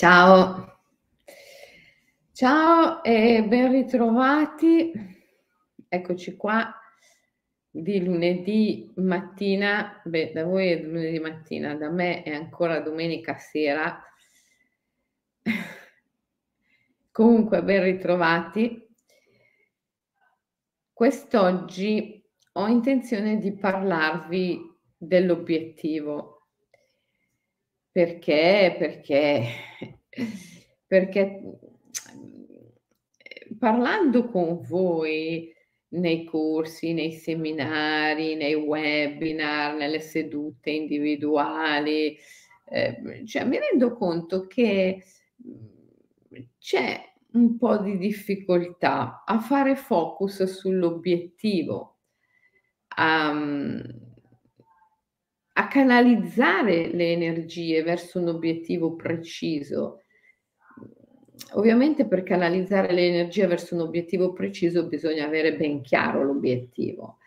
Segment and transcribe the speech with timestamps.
[0.00, 0.78] Ciao,
[2.32, 4.92] ciao e ben ritrovati.
[5.86, 6.74] Eccoci qua
[7.68, 10.00] di lunedì mattina.
[10.02, 14.02] Beh, da voi è lunedì mattina, da me è ancora domenica sera.
[17.12, 18.88] Comunque, ben ritrovati.
[20.94, 24.62] Quest'oggi ho intenzione di parlarvi
[24.96, 26.39] dell'obiettivo
[28.00, 28.76] perché?
[28.78, 29.42] Perché
[30.86, 31.40] perché,
[33.58, 35.52] parlando con voi
[35.90, 42.16] nei corsi, nei seminari, nei webinar, nelle sedute individuali,
[42.64, 45.04] ehm, cioè mi rendo conto che,
[45.36, 47.00] mhmm, c'è
[47.32, 51.98] un po' di difficoltà a fare focus sull'obiettivo,
[52.96, 54.09] a a
[55.70, 60.02] canalizzare le energie verso un obiettivo preciso.
[61.52, 67.18] Ovviamente per canalizzare le energie verso un obiettivo preciso bisogna avere ben chiaro l'obiettivo.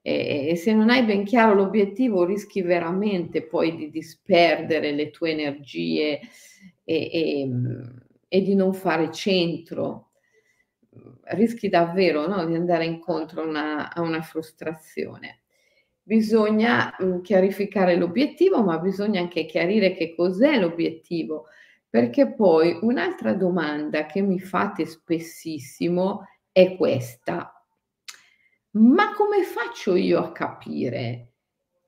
[0.00, 5.30] E, e se non hai ben chiaro l'obiettivo rischi veramente poi di disperdere le tue
[5.30, 6.20] energie
[6.84, 7.50] e, e,
[8.28, 10.10] e di non fare centro.
[11.24, 15.41] Rischi davvero no, di andare incontro una, a una frustrazione.
[16.04, 21.46] Bisogna, mhmm, chiarificare l'obiettivo, ma bisogna anche chiarire che cos'è l'obiettivo,
[21.88, 27.52] perché poi un'altra domanda che mi fate spessissimo è questa:
[28.72, 31.28] ma come faccio io a capire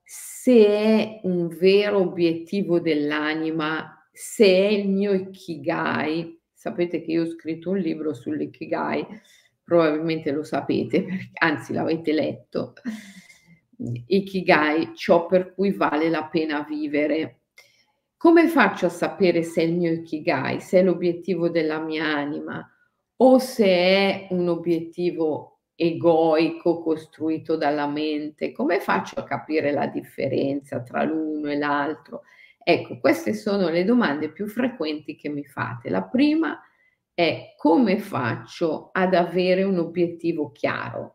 [0.03, 6.39] se è un vero obiettivo dell'anima, se è il mio ikigai?
[6.53, 9.05] Sapete che io ho scritto un libro sull'ikigai,
[9.63, 12.73] probabilmente lo sapete, anzi l'avete letto.
[14.07, 17.41] Ikigai, ciò per cui vale la pena vivere.
[18.17, 22.67] Come faccio a sapere se è il mio Ikigai, se è l'obiettivo della mia anima
[23.17, 28.51] o se è un obiettivo egoico costruito dalla mente?
[28.51, 32.21] Come faccio a capire la differenza tra l'uno e l'altro?
[32.63, 35.89] Ecco, queste sono le domande più frequenti che mi fate.
[35.89, 36.59] La prima
[37.13, 41.14] è come faccio ad avere un obiettivo chiaro?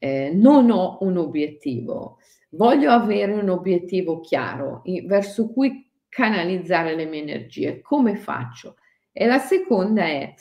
[0.00, 2.18] Eh, non ho un obiettivo,
[2.50, 7.80] voglio avere un obiettivo chiaro verso cui canalizzare le mie energie.
[7.82, 8.76] Come faccio?
[9.12, 10.34] E la seconda è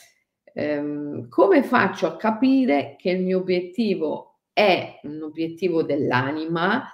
[0.53, 6.85] ehm, come faccio a capire che il mio obiettivo è un obiettivo dell'anima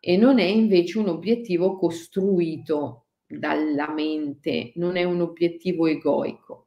[0.00, 6.65] e non è invece un obiettivo costruito dalla mente, non è un obiettivo egoico.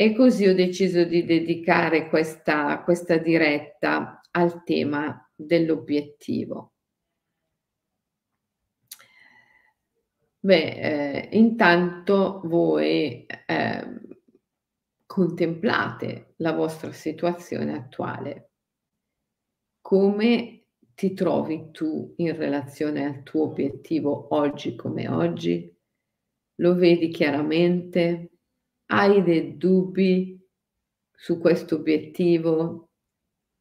[0.00, 6.74] E così ho deciso di dedicare questa, questa diretta al tema dell'obiettivo.
[10.38, 14.00] Beh, eh, intanto voi eh,
[15.04, 18.52] contemplate la vostra situazione attuale.
[19.80, 25.76] Come ti trovi tu in relazione al tuo obiettivo oggi come oggi?
[26.60, 28.37] Lo vedi chiaramente?
[28.90, 30.40] Hai dei dubbi
[31.12, 32.88] su questo obiettivo?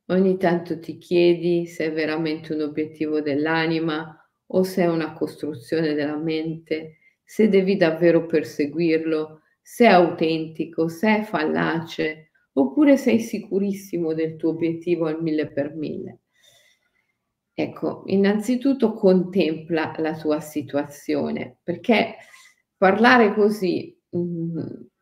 [0.06, 5.96] Ogni tanto ti chiedi se è veramente un obiettivo dell'anima o se è una costruzione
[5.96, 14.14] della mente, se devi davvero perseguirlo, se è autentico, se è fallace, oppure sei sicurissimo
[14.14, 16.20] del tuo obiettivo al mille per mille.
[17.54, 22.16] Ecco, innanzitutto contempla la tua situazione, perché
[22.78, 24.60] parlare così mh, mm,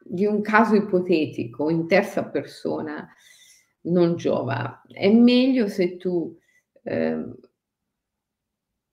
[0.08, 3.12] di un caso ipotetico in terza persona
[3.86, 4.84] non giova.
[4.88, 6.38] È meglio se tu
[6.84, 7.26] eh,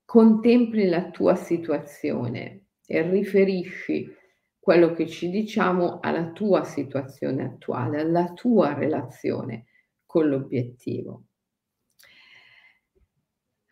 [0.04, 4.10] contempli la tua situazione e riferisci
[4.58, 9.66] quello che ci diciamo alla tua situazione attuale, alla tua relazione
[10.06, 11.24] con l'obiettivo.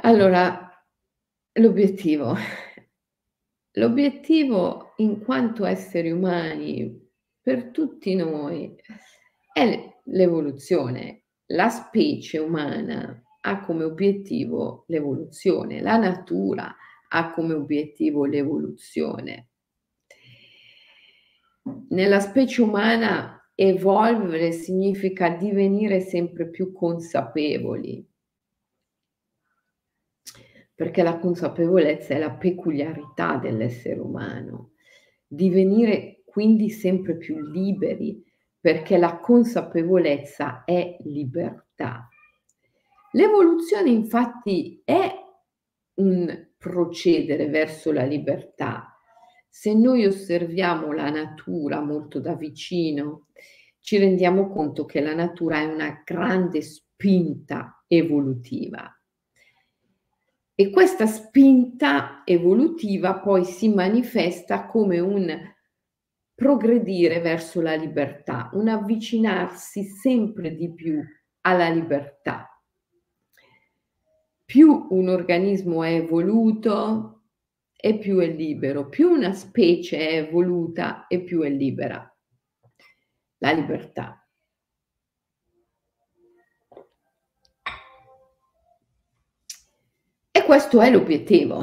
[0.02, 0.84] Allora,
[1.52, 2.34] l'obiettivo.
[3.74, 7.09] L'obiettivo in quanto esseri umani
[7.50, 8.76] per tutti noi
[9.52, 11.24] è l'evoluzione.
[11.46, 16.72] La specie umana ha come obiettivo l'evoluzione, la natura
[17.08, 19.48] ha come obiettivo l'evoluzione.
[21.88, 28.08] Nella specie umana evolvere significa divenire sempre più consapevoli,
[30.72, 34.74] perché la consapevolezza è la peculiarità dell'essere umano.
[35.26, 38.24] Divenire quindi sempre più liberi,
[38.60, 42.08] perché la consapevolezza è libertà.
[43.12, 45.10] L'evoluzione infatti è
[45.94, 48.90] un procedere verso la libertà,
[49.52, 53.26] se noi osserviamo la natura molto da vicino,
[53.80, 58.94] ci rendiamo conto che la natura è una grande spinta evolutiva.
[60.54, 65.36] E questa spinta evolutiva poi si manifesta come un
[66.40, 71.04] progredire verso la libertà, un avvicinarsi sempre di più
[71.42, 72.48] alla libertà.
[74.46, 77.24] Più un organismo è evoluto,
[77.76, 78.88] e più è libero.
[78.88, 82.10] Più una specie è evoluta e più è libera.
[83.36, 84.26] La libertà.
[90.30, 91.62] E questo è l'obiettivo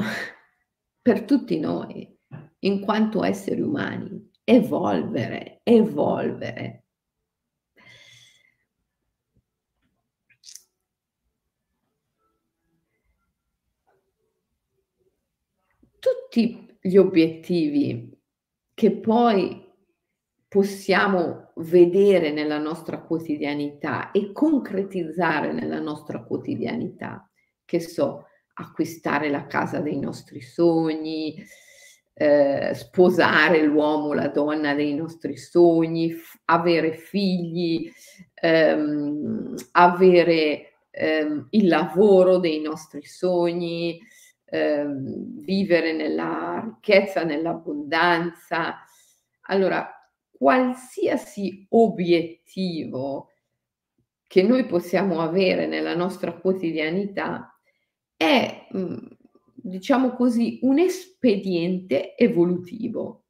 [1.02, 2.16] per tutti noi,
[2.60, 6.84] in quanto esseri umani, evolvere, evolvere.
[15.98, 18.16] tutti gli obiettivi
[18.72, 19.66] che poi
[20.46, 27.28] possiamo vedere nella nostra quotidianità e concretizzare nella nostra quotidianità,
[27.64, 31.44] che so, acquistare la casa dei nostri sogni,
[32.18, 37.90] eh, sposare l'uomo, la donna dei nostri sogni, f- avere figli,
[38.34, 44.00] ehm, avere ehm, il lavoro dei nostri sogni,
[44.50, 48.78] Ehm, vivere nella ricchezza, nell'abbondanza.
[49.42, 49.86] Allora,
[50.30, 53.30] qualsiasi obiettivo
[54.26, 57.58] che noi possiamo avere nella nostra quotidianità
[58.16, 58.96] è, mm,
[59.68, 63.24] diciamo così, un espediente evolutivo,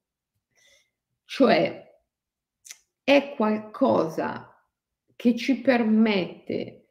[1.25, 1.87] cioè
[3.02, 4.55] è qualcosa
[5.17, 6.87] che ci permette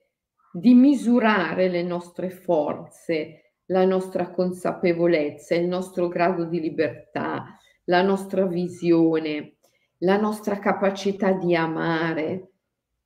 [0.52, 8.46] di misurare le nostre forze, la nostra consapevolezza, il nostro grado di libertà, la nostra
[8.46, 9.58] visione,
[10.00, 12.52] la nostra capacità di amare,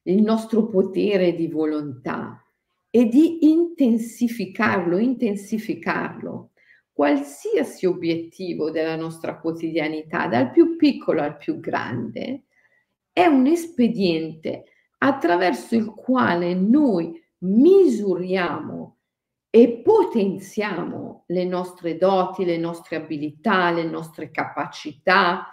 [0.03, 2.41] il nostro potere di volontà
[2.91, 6.51] e di intensificarlo, intensificarlo.
[6.91, 12.43] Qualsiasi obiettivo della nostra quotidianità, dal più piccolo al più grande,
[13.11, 14.65] è un espediente
[14.99, 18.97] attraverso il quale noi misuriamo
[19.49, 25.47] e potenziamo le nostre doti, le nostre abilità, le nostre capacità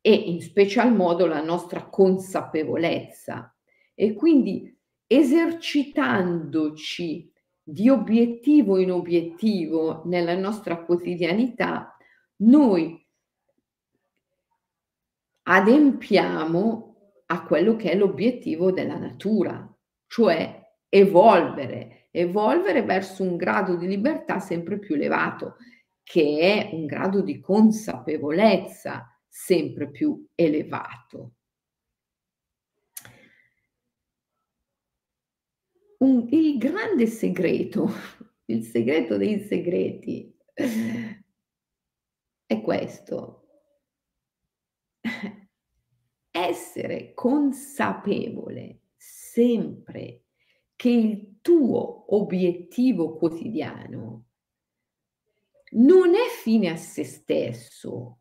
[0.00, 3.54] e in special modo la nostra consapevolezza.
[3.94, 4.75] E quindi
[5.06, 7.32] esercitandoci
[7.62, 11.96] di obiettivo in obiettivo nella nostra quotidianità,
[12.38, 13.02] noi
[15.42, 16.86] adempiamo
[17.26, 19.68] a quello che è l'obiettivo della natura,
[20.06, 25.56] cioè evolvere, evolvere verso un grado di libertà sempre più elevato,
[26.02, 31.35] che è un grado di consapevolezza sempre più elevato.
[35.98, 37.88] Un, il grande segreto,
[38.46, 40.34] il segreto dei segreti
[42.46, 43.48] è questo.
[46.30, 50.24] Essere consapevole sempre
[50.76, 54.26] che il tuo obiettivo quotidiano
[55.70, 58.20] non è fine a se stesso,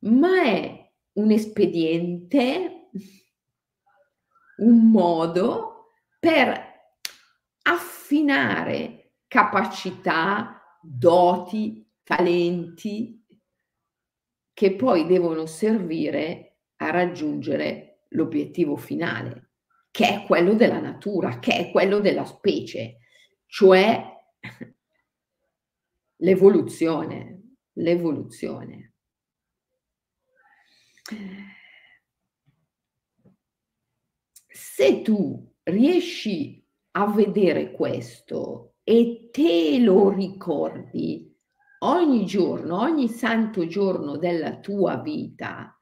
[0.00, 2.90] ma è un espediente,
[4.58, 5.69] un modo
[6.20, 6.68] per
[7.62, 13.24] affinare capacità, doti, talenti
[14.52, 19.50] che poi devono servire a raggiungere l'obiettivo finale
[19.90, 22.98] che è quello della natura, che è quello della specie,
[23.46, 24.02] cioè
[26.16, 28.92] l'evoluzione, l'evoluzione.
[34.46, 41.30] Se tu riesci a vedere questo e te lo ricordi
[41.80, 45.74] ogni giorno, ogni santo giorno della tua vita,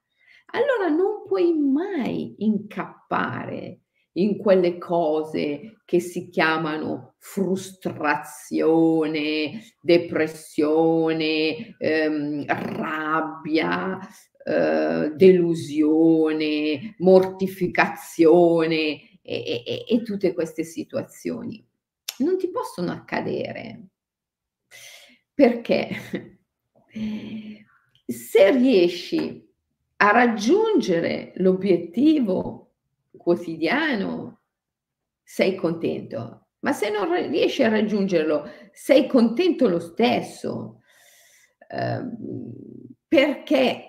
[0.52, 3.80] allora non puoi mai incappare
[4.12, 13.98] in quelle cose che si chiamano frustrazione, depressione, ehm, rabbia,
[14.44, 21.64] eh, delusione, mortificazione e, e, e tutte queste situazioni.
[22.18, 23.88] Non ti possono accadere
[25.34, 25.88] perché
[28.06, 29.46] se riesci
[29.96, 32.74] a raggiungere l'obiettivo
[33.16, 34.40] quotidiano,
[35.22, 36.46] sei contento.
[36.60, 40.80] Ma se non riesci a raggiungerlo, sei contento lo stesso.
[41.68, 42.10] ehm,
[43.06, 43.87] perché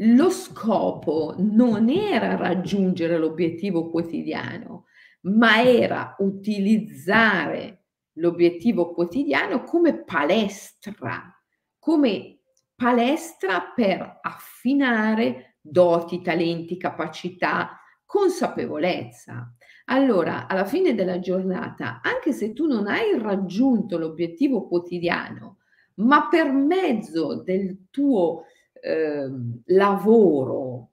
[0.00, 4.86] lo scopo non era raggiungere l'obiettivo quotidiano,
[5.22, 7.84] ma era utilizzare
[8.18, 11.34] l'obiettivo quotidiano come palestra,
[11.78, 12.40] come
[12.74, 19.52] palestra per affinare doti, talenti, capacità, consapevolezza.
[19.86, 25.58] Allora, alla fine della giornata, anche se tu non hai raggiunto l'obiettivo quotidiano,
[25.96, 28.44] ma per mezzo del tuo
[28.86, 29.28] eh,
[29.66, 30.92] lavoro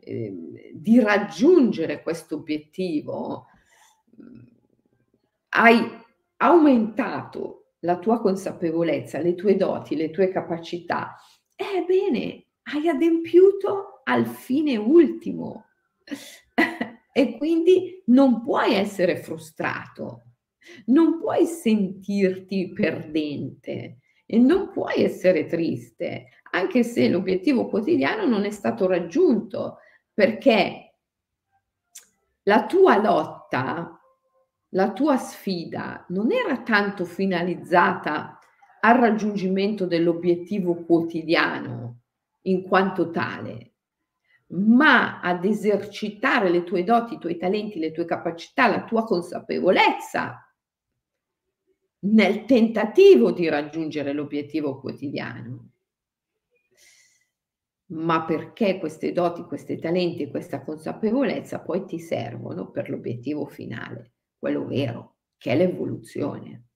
[0.00, 3.46] eh, di raggiungere questo obiettivo,
[5.50, 5.78] hai
[6.38, 11.16] aumentato la tua consapevolezza, le tue doti, le tue capacità,
[11.54, 15.66] ebbene, hai adempiuto al fine ultimo.
[17.16, 20.32] E quindi non puoi essere frustrato,
[20.86, 28.50] non puoi sentirti perdente e non puoi essere triste, anche se l'obiettivo quotidiano non è
[28.50, 29.78] stato raggiunto,
[30.12, 30.94] perché
[32.44, 34.00] la tua lotta,
[34.70, 38.38] la tua sfida non era tanto finalizzata
[38.80, 42.02] al raggiungimento dell'obiettivo quotidiano
[42.42, 43.72] in quanto tale,
[44.48, 50.38] ma ad esercitare le tue doti, i tuoi talenti, le tue capacità, la tua consapevolezza
[52.00, 55.70] nel tentativo di raggiungere l'obiettivo quotidiano.
[57.88, 64.64] Ma perché queste doti, questi talenti questa consapevolezza poi ti servono per l'obiettivo finale, quello
[64.66, 66.68] vero, che è l'evoluzione.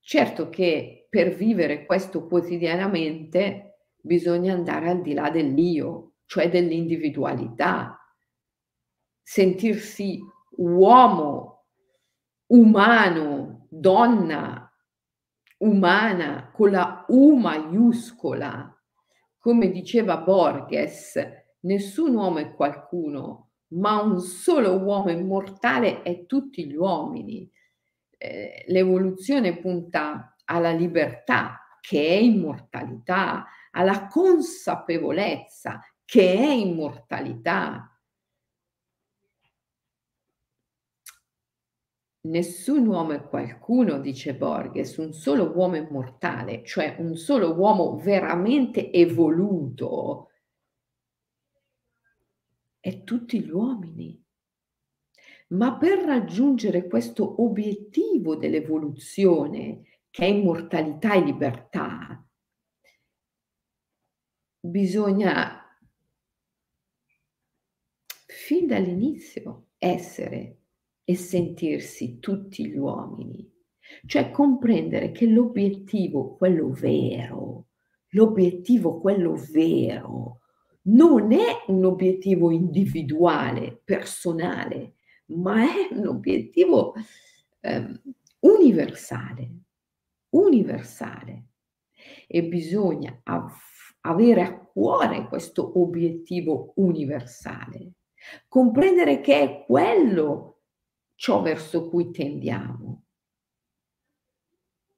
[0.00, 7.96] Certo che per vivere questo quotidianamente bisogna andare al di là dell'io, cioè dell'individualità,
[9.22, 10.20] sentirsi
[10.56, 11.66] uomo,
[12.46, 14.69] umano, donna,
[15.60, 18.74] umana, con la U maiuscola.
[19.38, 21.18] Come diceva Borges,
[21.60, 27.50] nessun uomo è qualcuno, ma un solo uomo immortale è tutti gli uomini.
[28.16, 37.89] Eh, l'evoluzione punta alla libertà, che è immortalità, alla consapevolezza che è immortalità.
[42.22, 48.92] Nessun uomo è qualcuno, dice Borges, un solo uomo immortale, cioè un solo uomo veramente
[48.92, 50.28] evoluto,
[52.78, 54.22] è tutti gli uomini.
[55.48, 62.28] Ma per raggiungere questo obiettivo dell'evoluzione, che è immortalità e libertà,
[64.60, 65.56] bisogna
[68.26, 70.59] fin dall'inizio essere
[71.10, 73.48] e sentirsi tutti gli uomini,
[74.06, 77.66] cioè comprendere che l'obiettivo, quello vero,
[78.10, 80.40] l'obiettivo, quello vero,
[80.82, 84.94] non è un obiettivo individuale, personale,
[85.26, 86.94] ma è un obiettivo
[87.60, 88.00] eh,
[88.40, 89.50] universale,
[90.30, 91.46] universale.
[92.26, 93.68] E bisogna affrontare
[94.02, 97.92] avere a cuore questo obiettivo universale,
[98.48, 100.59] comprendere che è quello
[101.20, 103.04] ciò verso cui tendiamo.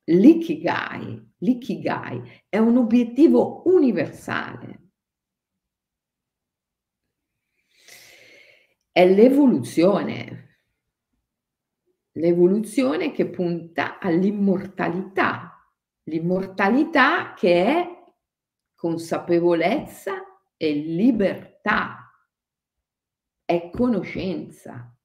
[0.04, 4.90] L'ikigai, l'ikigai è un obiettivo universale.
[8.92, 10.60] È l'evoluzione,
[12.12, 15.72] l'evoluzione che punta all'immortalità,
[16.04, 18.04] l'immortalità che è
[18.76, 20.22] consapevolezza
[20.56, 22.12] e libertà,
[23.44, 24.96] è conoscenza,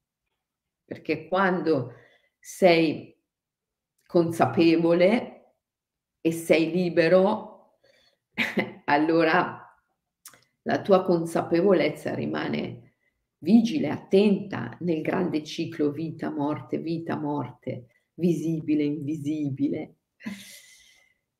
[0.87, 1.93] perché quando
[2.39, 3.13] sei
[4.05, 5.55] consapevole
[6.21, 7.79] e sei libero,
[8.85, 9.61] allora
[10.61, 12.93] la tua consapevolezza rimane
[13.39, 19.97] vigile, attenta nel grande ciclo vita, morte, vita, morte, visibile, invisibile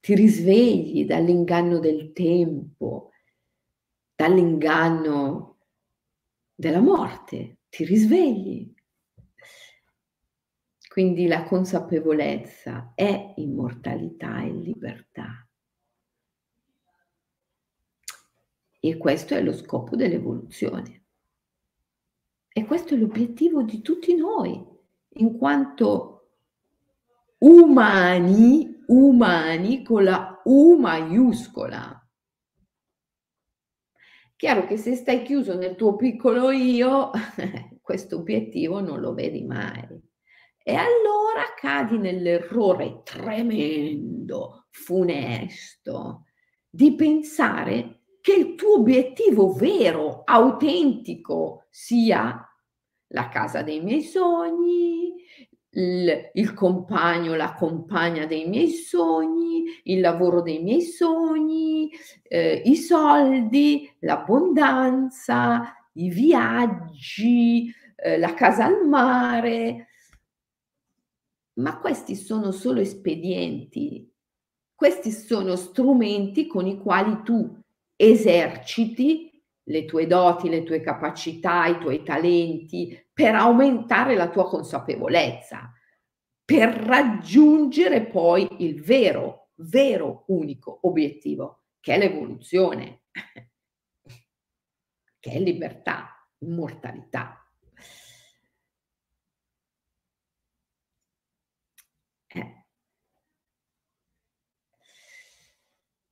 [0.08, 3.12] ti risvegli dall'inganno del tempo,
[4.16, 5.58] dall'inganno
[6.56, 8.74] della morte, ti risvegli.
[10.98, 15.48] Quindi la consapevolezza è immortalità e libertà.
[18.80, 21.06] E questo è lo scopo dell'evoluzione.
[22.50, 24.60] E questo è l'obiettivo di tutti noi,
[25.10, 26.32] in quanto
[27.38, 32.10] umani umani con la U maiuscola.
[34.36, 37.12] Chiaro che se stai chiuso nel tuo piccolo io,
[37.82, 40.16] questo obiettivo non lo vedi mai.
[40.70, 46.26] E allora cadi nell'errore tremendo, funesto,
[46.70, 52.46] di pensare che il tuo obiettivo vero, autentico, sia
[53.12, 55.14] la casa dei miei sogni,
[55.70, 61.90] il, il, compagno, la compagna dei miei sogni, il lavoro dei miei sogni,
[62.24, 69.88] eh, i soldi, l'abbondanza, i viaggi, eh, la casa al mare.
[71.58, 74.12] Ma questi sono solo espedienti,
[74.76, 77.60] questi sono strumenti con i quali tu
[77.96, 85.74] eserciti le tue doti, le tue capacità, i tuoi talenti per aumentare la tua consapevolezza,
[86.46, 93.02] per raggiungere poi il vero, vero, unico obiettivo, che è l'evoluzione,
[95.20, 97.42] che è libertà, immortalità.
[102.36, 102.64] Eh.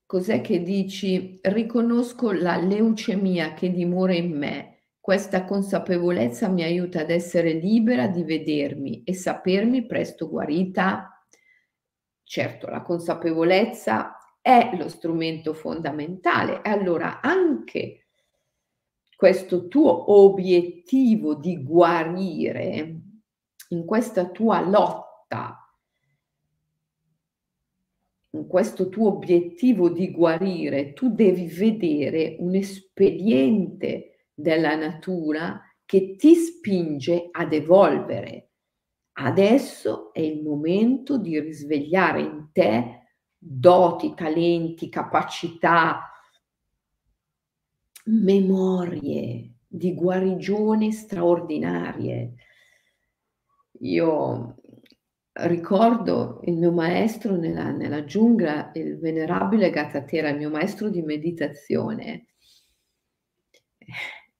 [0.05, 1.39] Cos'è che dici?
[1.41, 8.23] Riconosco la leucemia che dimora in me questa consapevolezza mi aiuta ad essere libera di
[8.23, 11.23] vedermi e sapermi presto guarita.
[12.23, 18.07] Certo, la consapevolezza è lo strumento fondamentale e allora anche
[19.15, 22.95] questo tuo obiettivo di guarire
[23.69, 25.64] in questa tua lotta,
[28.43, 37.29] questo tuo obiettivo di guarire, tu devi vedere un espediente della natura che ti spinge
[37.31, 38.49] ad evolvere.
[39.13, 43.03] Adesso è il momento di risvegliare in te
[43.37, 46.09] doti, talenti, capacità,
[48.05, 52.33] memorie di guarigione straordinarie.
[53.79, 54.54] Io
[55.43, 62.27] ricordo il mio maestro nella, nella giungla, il venerabile Gatatera, il mio maestro di meditazione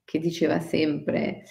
[0.04, 1.44] che diceva sempre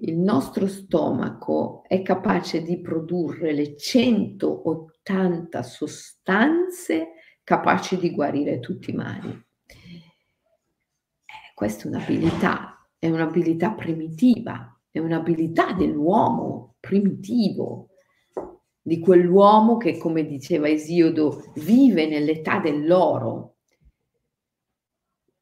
[0.00, 8.94] il nostro stomaco è capace di produrre le 180 sostanze capaci di guarire tutti i
[8.94, 9.30] mali.
[9.30, 10.04] Eh,
[11.54, 17.90] questa è un'abilità, è un'abilità primitiva, è un'abilità dell'uomo primitivo,
[18.86, 23.56] di quell'uomo che, come diceva Esiodo, vive nell'età dell'oro,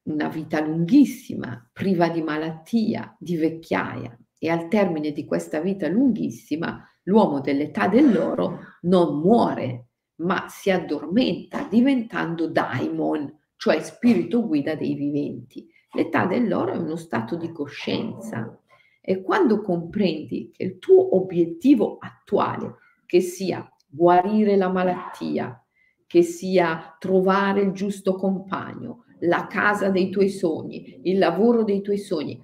[0.05, 4.19] una vita lunghissima, priva di malattia, di vecchiaia.
[4.39, 9.89] E al termine di questa vita lunghissima l'uomo dell'età dell'oro non muore,
[10.23, 15.69] ma si addormenta diventando daimon, cioè spirito guida dei viventi.
[15.93, 18.59] L'età dell'oro è uno stato di coscienza.
[19.03, 25.65] E quando comprendi che il tuo obiettivo attuale, che sia guarire la malattia,
[26.07, 31.99] che sia trovare il giusto compagno, la casa dei tuoi sogni, il lavoro dei tuoi
[31.99, 32.41] sogni,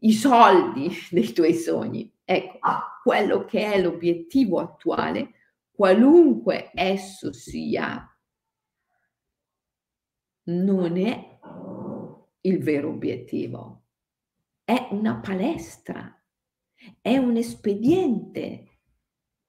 [0.00, 2.12] i soldi dei tuoi sogni.
[2.24, 2.58] Ecco,
[3.02, 5.30] quello che è l'obiettivo attuale,
[5.70, 8.10] qualunque esso sia,
[10.44, 11.38] non è
[12.40, 13.84] il vero obiettivo,
[14.64, 16.12] è una palestra,
[17.00, 18.65] è un espediente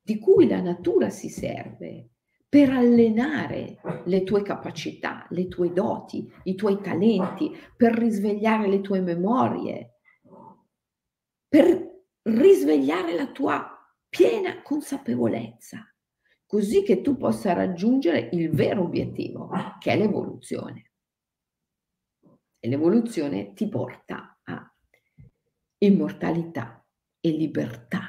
[0.08, 2.12] di cui la natura si serve
[2.48, 9.02] per allenare le tue capacità, le tue doti, i tuoi talenti, per risvegliare le tue
[9.02, 10.00] memorie,
[11.50, 13.70] per risvegliare la tua
[14.08, 15.94] piena consapevolezza,
[16.46, 20.92] così che tu possa raggiungere il vero obiettivo, che è l'evoluzione.
[22.60, 24.74] E l'evoluzione ti porta a
[25.80, 26.82] immortalità
[27.20, 28.07] e libertà.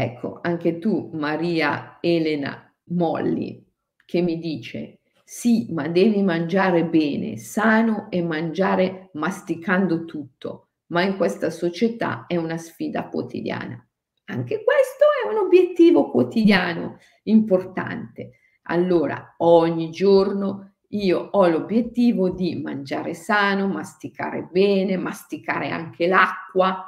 [0.00, 3.66] Ecco, anche tu, Maria Elena Molli,
[4.04, 11.16] che mi dice, sì, ma devi mangiare bene, sano e mangiare masticando tutto, ma in
[11.16, 13.84] questa società è una sfida quotidiana.
[14.26, 18.38] Anche questo è un obiettivo quotidiano importante.
[18.68, 26.84] Allora, ogni giorno io ho l'obiettivo di mangiare sano, masticare bene, masticare anche l'acqua.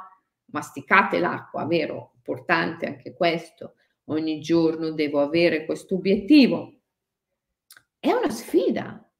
[0.53, 2.10] Masticate l'acqua, vero?
[2.21, 6.81] Importante anche questo, ogni giorno devo avere questo obiettivo.
[7.97, 9.11] È una sfida,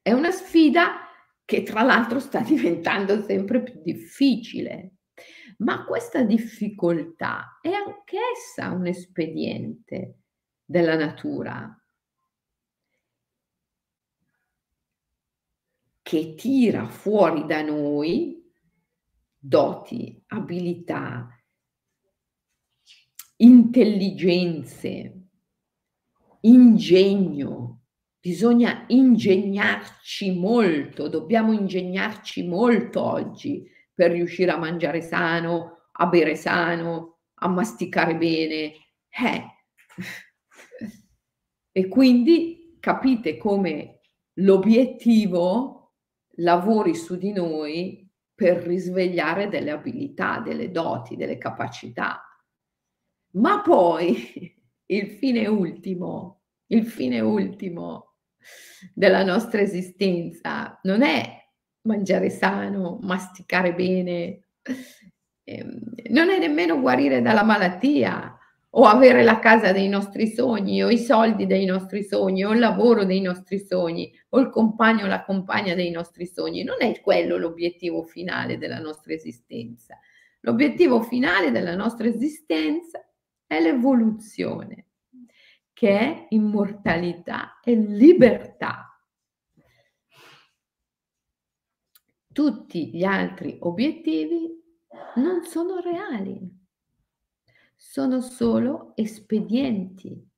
[0.00, 1.00] è una sfida
[1.44, 4.92] che tra l'altro sta diventando sempre più difficile.
[5.58, 10.18] Ma questa difficoltà è anch'essa un espediente
[10.64, 11.80] della natura.
[16.06, 18.40] che tira fuori da noi
[19.36, 21.35] doti, abilità,
[23.36, 25.28] intelligenze,
[26.40, 27.82] ingegno.
[28.20, 37.18] Bisogna ingegnarci molto, dobbiamo ingegnarci molto oggi per riuscire a mangiare sano, a bere sano,
[37.34, 38.72] a masticare bene.
[39.08, 39.44] Eh.
[41.72, 44.00] E quindi capite come
[44.40, 45.94] l'obiettivo
[46.38, 52.25] lavori su di noi per risvegliare delle abilità, delle doti, delle capacità.
[53.36, 54.54] Ma poi
[54.86, 58.14] il fine ultimo, il fine ultimo
[58.94, 61.44] della nostra esistenza non è
[61.82, 64.48] mangiare sano, masticare bene,
[65.44, 68.36] ehm, non è nemmeno guarire dalla malattia
[68.70, 72.58] o avere la casa dei nostri sogni o i soldi dei nostri sogni o il
[72.58, 76.62] lavoro dei nostri sogni o il compagno o la compagna dei nostri sogni.
[76.62, 79.98] Non è quello l'obiettivo finale della nostra esistenza.
[80.40, 83.05] L'obiettivo finale della nostra esistenza
[83.46, 84.86] è l'evoluzione,
[85.72, 89.00] che è immortalità e libertà.
[92.32, 94.62] Tutti gli altri obiettivi
[95.16, 96.38] non sono reali,
[97.74, 100.28] sono solo espedienti,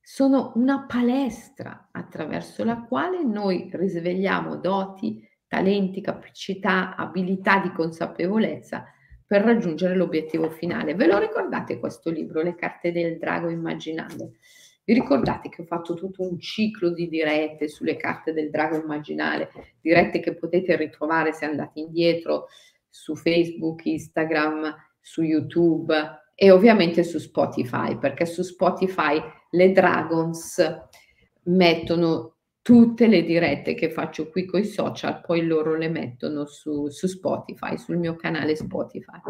[0.00, 8.84] sono una palestra attraverso la quale noi risvegliamo doti, talenti, capacità, abilità di consapevolezza
[9.26, 10.94] per raggiungere l'obiettivo finale.
[10.94, 14.32] Ve lo ricordate questo libro, Le carte del drago immaginale?
[14.84, 19.50] Vi ricordate che ho fatto tutto un ciclo di dirette sulle carte del drago immaginale,
[19.80, 22.46] dirette che potete ritrovare se andate indietro
[22.88, 25.92] su Facebook, Instagram, su YouTube
[26.36, 30.62] e ovviamente su Spotify, perché su Spotify le Dragons
[31.44, 32.35] mettono
[32.66, 37.06] tutte le dirette che faccio qui con i social, poi loro le mettono su, su
[37.06, 39.20] Spotify, sul mio canale Spotify.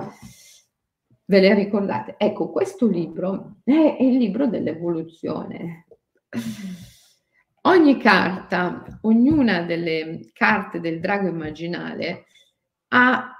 [1.26, 2.14] Ve le ricordate?
[2.16, 5.84] Ecco, questo libro è, è il libro dell'evoluzione.
[7.60, 12.24] Ogni carta, ognuna delle carte del drago immaginale
[12.88, 13.32] ha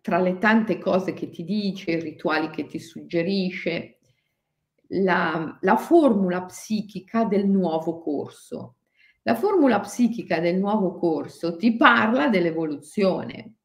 [0.00, 3.97] tra le tante cose che ti dice, i rituali che ti suggerisce,
[4.88, 8.76] la, la formula psichica del nuovo corso.
[9.22, 13.56] La formula psichica del nuovo corso ti parla dell'evoluzione,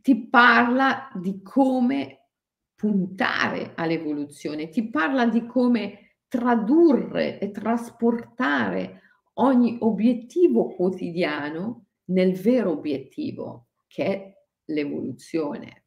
[0.00, 2.30] ti parla di come
[2.74, 9.02] puntare all'evoluzione, ti parla di come tradurre e trasportare
[9.34, 15.83] ogni obiettivo quotidiano nel vero obiettivo che è l'evoluzione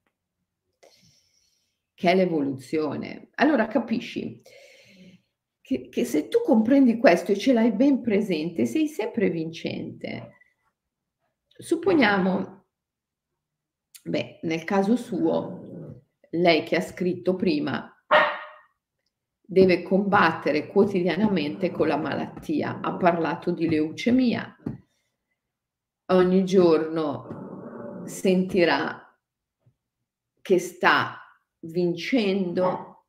[1.97, 3.29] che è l'evoluzione.
[3.37, 4.39] Allora capisci
[5.59, 10.35] che, che se tu comprendi questo e ce l'hai ben presente, sei sempre vincente.
[11.47, 12.65] Supponiamo,
[14.03, 15.95] beh, nel caso suo,
[16.29, 17.91] lei che ha scritto prima
[19.41, 22.79] deve combattere quotidianamente con la malattia.
[22.79, 24.55] Ha parlato di leucemia.
[26.11, 29.01] Ogni giorno sentirà
[30.43, 31.21] che sta
[31.59, 33.05] vincendo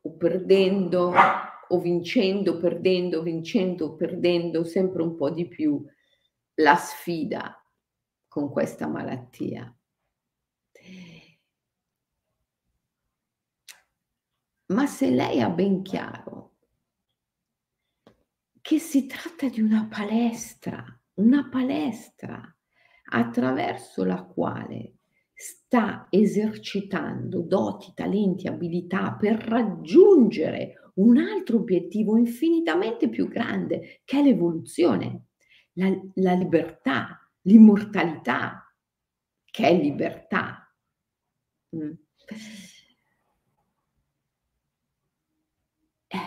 [0.00, 1.12] o perdendo
[1.70, 5.84] o vincendo, perdendo, vincendo, perdendo sempre un po' di più
[6.54, 7.62] la sfida
[8.26, 9.72] con questa malattia.
[14.66, 16.56] Ma se lei ha ben chiaro
[18.60, 22.54] che si tratta di una palestra, una palestra
[23.10, 24.97] attraverso la quale
[25.40, 34.22] sta esercitando doti, talenti, abilità per raggiungere un altro obiettivo infinitamente più grande, che è
[34.24, 35.26] l'evoluzione,
[35.74, 38.74] la, la libertà, l'immortalità,
[39.44, 40.74] che è libertà.
[41.76, 41.92] Mm.
[46.08, 46.18] Eh,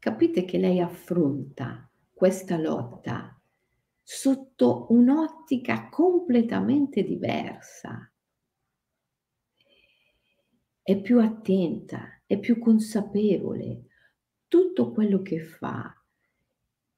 [0.00, 3.35] capite che lei affronta questa lotta
[4.08, 8.08] sotto un'ottica completamente diversa.
[10.80, 13.86] È più attenta, è più consapevole.
[14.46, 15.92] Tutto quello che fa,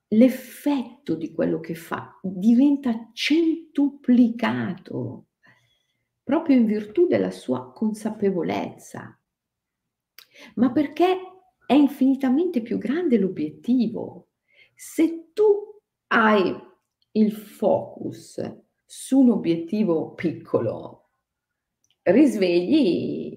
[0.09, 5.29] l'effetto di quello che fa diventa centuplicato
[6.23, 9.19] proprio in virtù della sua consapevolezza.
[10.57, 11.17] Ma perché
[11.65, 14.29] è infinitamente più grande l'obiettivo.
[14.75, 16.68] Se tu hai
[17.19, 18.41] il focus
[18.85, 21.11] su un obiettivo piccolo,
[22.03, 23.37] risvegli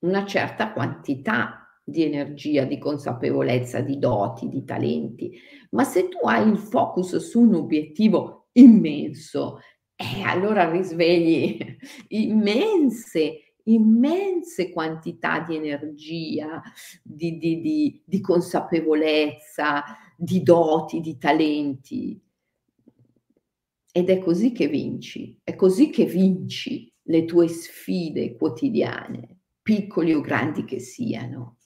[0.00, 5.38] una certa quantità di energia, di consapevolezza, di doti, di talenti,
[5.70, 9.60] ma se tu hai il focus su un obiettivo immenso,
[9.96, 11.58] eh, allora risvegli
[12.08, 16.62] immense, immense quantità di energia,
[17.02, 19.84] di, di, di, di consapevolezza,
[20.16, 22.20] di doti, di talenti.
[23.92, 30.20] Ed è così che vinci, è così che vinci le tue sfide quotidiane, piccoli o
[30.20, 31.58] grandi che siano.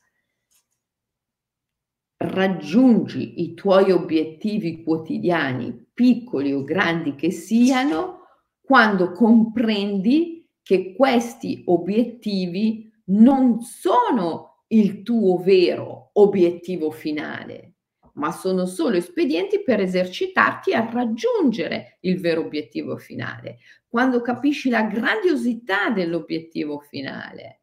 [2.17, 8.21] Raggiungi i tuoi obiettivi quotidiani, piccoli o grandi che siano,
[8.63, 17.74] quando comprendi che questi obiettivi non sono il tuo vero obiettivo finale,
[18.15, 23.59] ma sono solo espedienti per esercitarti a raggiungere il vero obiettivo finale.
[23.89, 27.61] Quando capisci la grandiosità dell'obiettivo finale,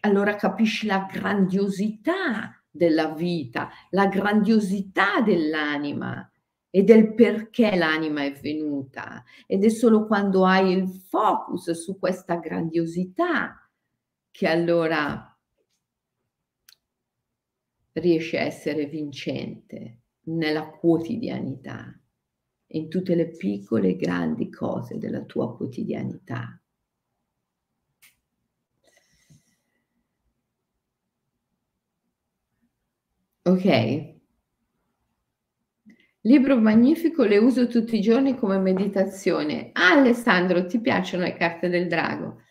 [0.00, 6.26] allora capisci la grandiosità della vita, la grandiosità dell'anima
[6.70, 9.24] e del perché l'anima è venuta.
[9.46, 13.56] Ed è solo quando hai il focus su questa grandiosità
[14.30, 15.31] che allora
[17.92, 21.98] riesci a essere vincente nella quotidianità,
[22.74, 26.56] in tutte le piccole e grandi cose della tua quotidianità.
[33.44, 34.10] Ok.
[36.24, 39.70] Libro magnifico, le uso tutti i giorni come meditazione.
[39.72, 42.42] Ah, Alessandro, ti piacciono le carte del drago?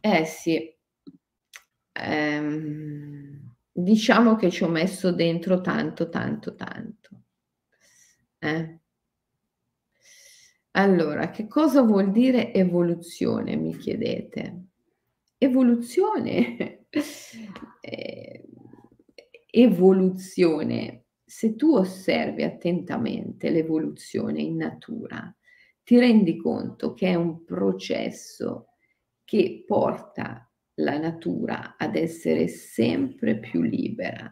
[0.00, 0.72] Eh sì.
[1.92, 3.45] Ehm,
[3.76, 7.22] diciamo che ci ho messo dentro tanto, tanto, tanto.
[8.38, 8.78] Eh?
[10.72, 14.64] Allora, che cosa vuol dire evoluzione, mi chiedete?
[15.38, 16.86] Evoluzione.
[17.80, 18.44] eh,
[19.50, 25.34] evoluzione, se tu osservi attentamente l'evoluzione in natura,
[25.82, 28.68] ti rendi conto che è un processo
[29.24, 30.45] che porta
[30.76, 34.30] la natura ad essere sempre più libera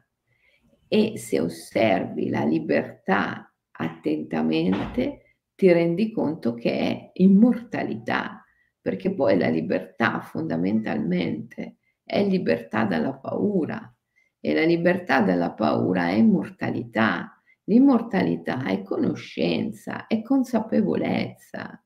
[0.89, 8.45] e se osservi la libertà attentamente ti rendi conto che è immortalità,
[8.81, 13.95] perché poi la libertà fondamentalmente è libertà dalla paura,
[14.41, 17.43] e la libertà dalla paura è immortalità.
[17.65, 21.84] L'immortalità è conoscenza, è consapevolezza.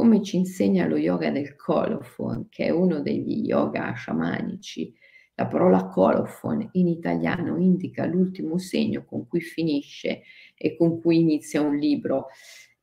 [0.00, 4.94] Come ci insegna lo yoga del colophon, che è uno degli yoga sciamanici,
[5.34, 10.22] la parola colophon in italiano indica l'ultimo segno con cui finisce
[10.56, 12.28] e con cui inizia un libro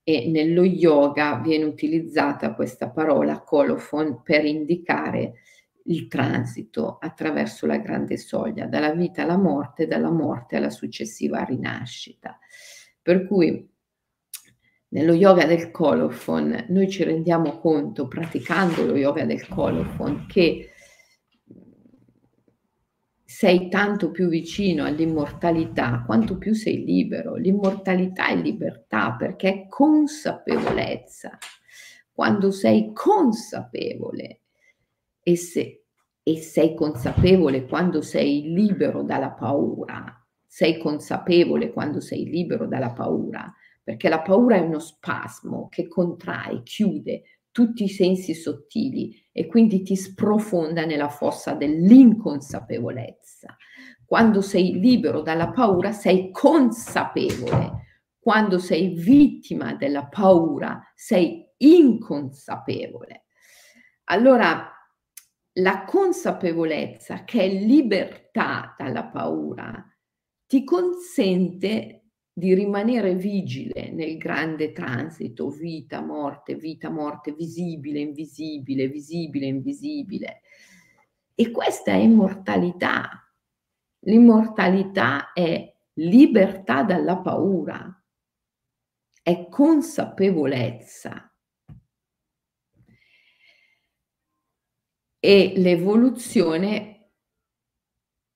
[0.04, 5.40] e nello yoga viene utilizzata questa parola colophon per indicare
[5.86, 12.38] il transito attraverso la grande soglia, dalla vita alla morte, dalla morte alla successiva rinascita.
[13.02, 13.68] Per cui
[14.90, 20.72] nello yoga del colophon noi ci rendiamo conto, praticando lo yoga del colophon, che
[23.26, 27.36] sei tanto più vicino all'immortalità quanto più sei libero.
[27.36, 31.38] L'immortalità è libertà perché è consapevolezza.
[32.12, 34.42] Quando sei consapevole
[35.22, 35.84] e, se,
[36.24, 43.54] e sei consapevole quando sei libero dalla paura, sei consapevole quando sei libero dalla paura,
[43.88, 49.82] perché la paura è uno spasmo che contrae, chiude tutti i sensi sottili e quindi
[49.82, 53.56] ti sprofonda nella fossa dell'inconsapevolezza.
[54.04, 57.86] Quando sei libero dalla paura sei consapevole,
[58.20, 63.28] quando sei vittima della paura sei inconsapevole.
[64.10, 64.70] Allora
[65.54, 69.82] la consapevolezza che è libertà dalla paura
[70.46, 72.02] ti consente
[72.38, 80.42] di rimanere vigile nel grande transito, vita, morte, vita, morte, visibile, invisibile, visibile, invisibile.
[81.34, 83.28] E questa è immortalità.
[84.02, 88.04] L'immortalità è libertà dalla paura,
[89.24, 91.32] è consapevolezza.
[95.20, 97.10] e l'evoluzione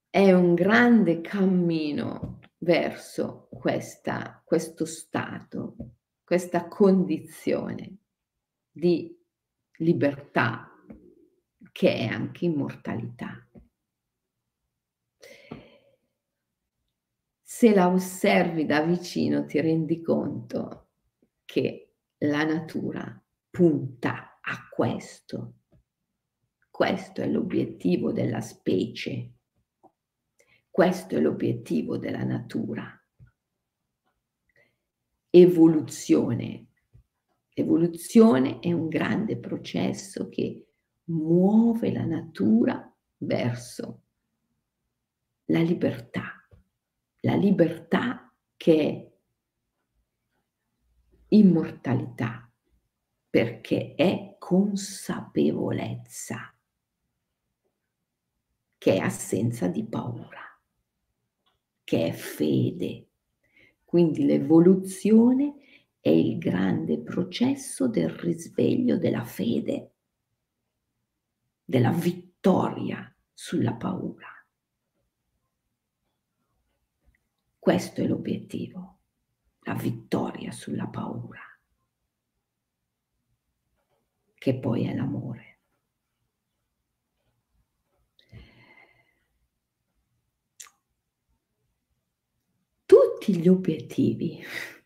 [0.10, 5.76] è un grande cammino verso questa, questo stato,
[6.24, 7.98] questa condizione
[8.72, 9.18] di
[9.78, 10.70] libertà
[11.72, 13.48] che è anche immortalità.
[17.42, 20.90] Se la osservi da vicino ti rendi conto
[21.46, 25.56] che la natura punta a questo
[26.82, 29.34] questo è l'obiettivo della specie
[30.72, 32.98] Questo è l'obiettivo della natura.
[35.30, 36.68] Evoluzione.
[37.54, 40.68] Evoluzione è un grande processo che
[41.10, 44.04] muove la natura verso
[45.48, 46.48] la libertà,
[47.20, 49.12] la libertà che è
[51.28, 52.50] immortalità,
[53.30, 56.56] perché è consapevolezza,
[58.78, 60.51] che è assenza di paura,
[61.92, 63.10] che è fede.
[63.84, 65.56] Quindi l'evoluzione
[66.00, 69.96] è il grande processo del risveglio della fede,
[71.66, 74.30] della vittoria sulla paura.
[77.60, 79.00] Questo è l'obiettivo,
[79.64, 81.42] la vittoria sulla paura,
[84.34, 85.51] che poi è l'amore.
[93.22, 94.40] Tutti gli obiettivi,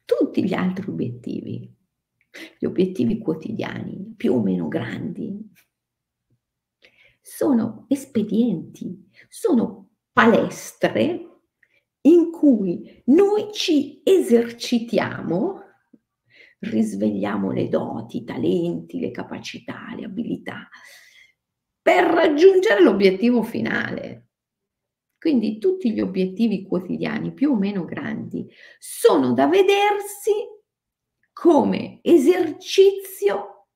[0.03, 1.73] tutti gli altri obiettivi,
[2.59, 5.51] gli obiettivi quotidiani, più o meno grandi,
[7.21, 11.43] sono espedienti, sono palestre
[12.01, 15.61] in cui noi ci esercitiamo,
[16.59, 20.67] risvegliamo le doti, i talenti, le capacità, le abilità,
[21.81, 24.31] per raggiungere l'obiettivo finale.
[25.25, 30.31] Quindi tutti gli obiettivi quotidiani, più o meno grandi, sono da vedersi
[31.33, 33.69] come esercizio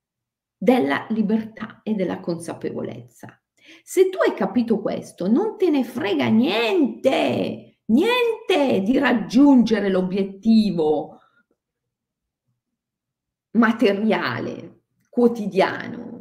[0.55, 3.41] della libertà e della consapevolezza.
[3.81, 11.17] Se tu hai capito questo, non te ne frega niente niente di raggiungere l'obiettivo
[13.53, 16.18] materiale, quotidiano,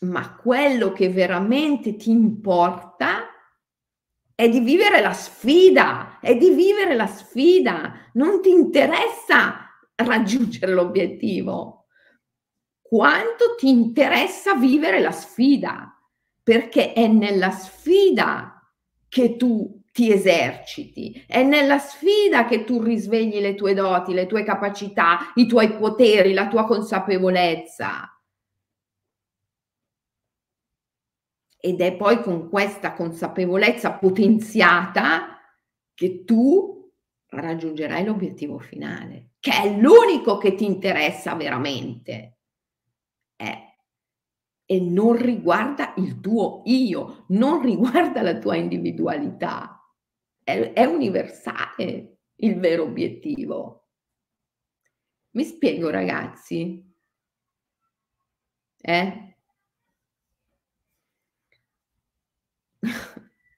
[0.00, 3.30] ma quello che veramente ti importa
[4.34, 11.86] è di vivere la sfida, è di vivere la sfida, non ti interessa raggiungere l'obiettivo,
[12.82, 15.98] quanto ti interessa vivere la sfida,
[16.42, 18.60] perché è nella sfida
[19.08, 24.44] che tu ti eserciti, è nella sfida che tu risvegli le tue doti, le tue
[24.44, 28.15] capacità, i tuoi poteri, la tua consapevolezza.
[31.66, 35.40] Ed è poi con questa consapevolezza potenziata
[35.94, 36.92] che tu
[37.26, 42.38] raggiungerai l'obiettivo finale, che è l'unico che ti interessa veramente.
[43.34, 43.64] È
[44.68, 49.84] e non riguarda il tuo io, non riguarda la tua individualità.
[50.44, 53.88] È, è universale il vero obiettivo.
[55.30, 56.80] Mi spiego ragazzi?
[58.80, 59.25] Eh?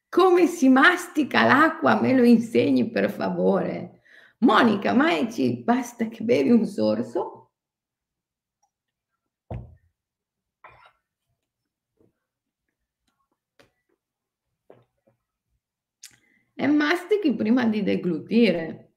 [0.08, 2.00] Come si mastica l'acqua?
[2.00, 4.02] Me lo insegni per favore.
[4.38, 7.38] Monica, ma ci basta che bevi un sorso?
[16.60, 18.92] e mastichi prima di deglutire.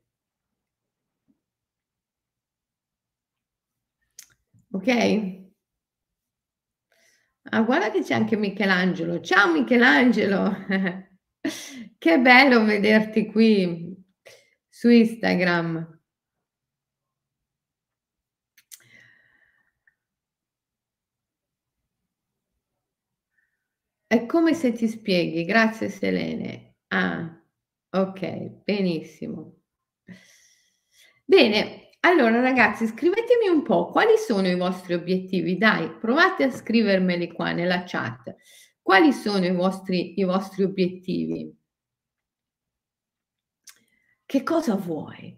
[4.73, 5.40] Ok?
[7.53, 9.19] Ah, guarda che c'è anche Michelangelo.
[9.19, 10.65] Ciao Michelangelo!
[11.97, 13.93] che bello vederti qui
[14.69, 15.99] su Instagram.
[24.07, 26.75] È come se ti spieghi, grazie Selene.
[26.89, 27.35] Ah,
[27.93, 29.63] Okay, benissimo.
[31.25, 37.31] Bene, allora ragazzi scrivetemi un po' quali sono i vostri obiettivi, dai, provate a scrivermeli
[37.31, 38.35] qua nella chat.
[38.81, 41.55] Quali sono i vostri i vostri obiettivi?
[44.25, 45.37] Che cosa vuoi?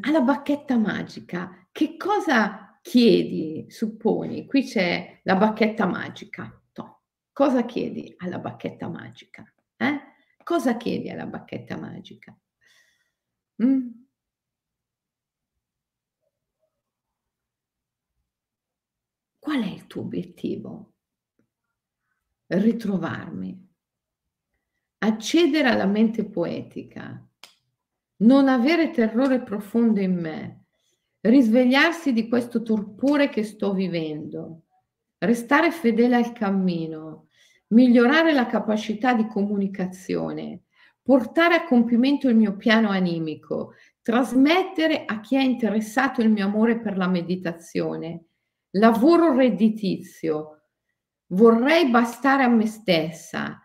[0.00, 4.46] alla bacchetta magica, che cosa chiedi, supponi?
[4.46, 6.62] Qui c'è la bacchetta magica.
[6.72, 10.00] Toh, cosa chiedi alla bacchetta magica, eh?
[10.42, 12.36] Cosa chiedi alla bacchetta magica?
[13.56, 13.99] Mh?
[19.50, 20.92] Qual è il tuo obiettivo?
[22.46, 23.68] Ritrovarmi,
[24.98, 27.20] accedere alla mente poetica,
[28.18, 30.66] non avere terrore profondo in me,
[31.22, 34.66] risvegliarsi di questo torpore che sto vivendo,
[35.18, 37.26] restare fedele al cammino,
[37.70, 40.62] migliorare la capacità di comunicazione,
[41.02, 46.78] portare a compimento il mio piano animico, trasmettere a chi è interessato il mio amore
[46.78, 48.26] per la meditazione,
[48.72, 50.62] lavoro redditizio,
[51.28, 53.60] vorrei bastare a me stessa,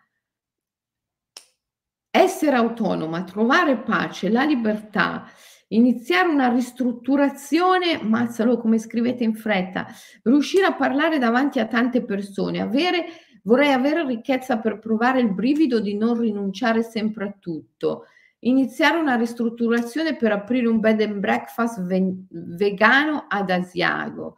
[2.10, 5.30] essere autonoma, trovare pace, la libertà,
[5.70, 9.88] iniziare una ristrutturazione, mazzalo come scrivete in fretta,
[10.24, 13.06] riuscire a parlare davanti a tante persone, avere,
[13.44, 18.06] vorrei avere ricchezza per provare il brivido di non rinunciare sempre a tutto,
[18.40, 24.38] iniziare una ristrutturazione per aprire un bed and breakfast ve- vegano ad Asiago,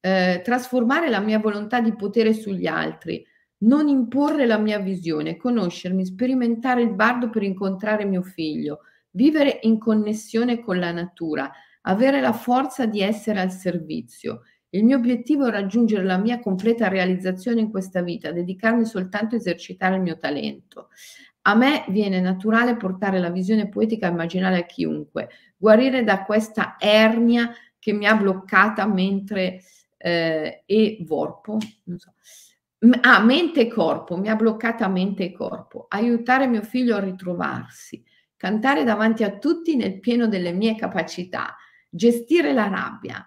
[0.00, 3.24] eh, trasformare la mia volontà di potere sugli altri,
[3.58, 8.80] non imporre la mia visione, conoscermi, sperimentare il bardo per incontrare mio figlio,
[9.10, 11.50] vivere in connessione con la natura,
[11.82, 14.42] avere la forza di essere al servizio.
[14.70, 19.38] Il mio obiettivo è raggiungere la mia completa realizzazione in questa vita, dedicarmi soltanto a
[19.38, 20.90] esercitare il mio talento.
[21.42, 27.50] A me viene naturale portare la visione poetica immaginale a chiunque, guarire da questa ernia
[27.78, 29.62] che mi ha bloccata mentre
[29.98, 31.58] eh, e vorpo,
[31.96, 32.14] so.
[33.02, 38.04] Ah, mente e corpo, mi ha bloccata mente e corpo, aiutare mio figlio a ritrovarsi,
[38.36, 41.56] cantare davanti a tutti nel pieno delle mie capacità,
[41.90, 43.26] gestire la rabbia.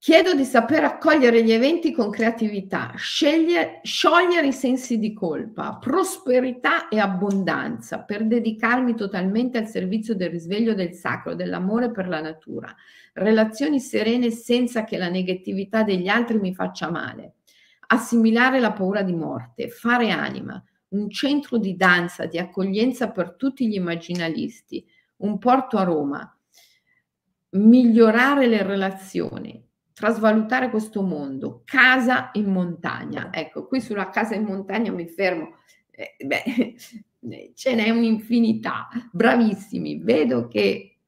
[0.00, 6.86] Chiedo di saper accogliere gli eventi con creatività, scegliere, sciogliere i sensi di colpa, prosperità
[6.86, 12.72] e abbondanza per dedicarmi totalmente al servizio del risveglio del sacro, dell'amore per la natura,
[13.14, 17.34] relazioni serene senza che la negatività degli altri mi faccia male,
[17.88, 23.66] assimilare la paura di morte, fare anima, un centro di danza, di accoglienza per tutti
[23.66, 24.86] gli immaginalisti,
[25.16, 26.38] un porto a Roma,
[27.50, 29.66] migliorare le relazioni,
[29.98, 33.30] trasvalutare questo mondo, casa in montagna.
[33.32, 35.56] Ecco, qui sulla casa in montagna mi fermo.
[35.90, 36.76] Eh, beh,
[37.54, 38.86] ce n'è un'infinità.
[39.10, 40.98] Bravissimi, vedo che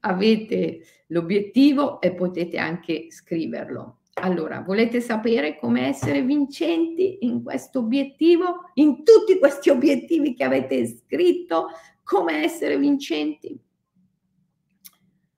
[0.00, 3.98] avete l'obiettivo e potete anche scriverlo.
[4.14, 10.86] Allora, volete sapere come essere vincenti in questo obiettivo, in tutti questi obiettivi che avete
[10.86, 11.68] scritto,
[12.02, 13.60] come essere vincenti?